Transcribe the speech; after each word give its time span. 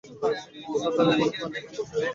সাঁতার 0.81 1.07
এখনও 1.15 1.49
পারি 1.51 1.59
না। 1.65 2.07